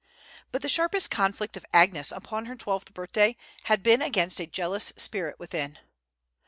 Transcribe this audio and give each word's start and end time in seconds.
But 0.51 0.63
the 0.63 0.67
sharpest 0.67 1.11
conflict 1.11 1.55
of 1.55 1.65
Agnes 1.71 2.11
upon 2.11 2.47
her 2.47 2.55
twelfth 2.55 2.91
birthday 2.91 3.37
had 3.65 3.83
been 3.83 4.01
against 4.01 4.39
a 4.39 4.47
jealous 4.47 4.91
spirit 4.97 5.37
within. 5.37 5.77